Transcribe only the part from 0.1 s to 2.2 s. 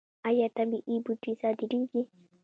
آیا طبیعي بوټي صادریږي؟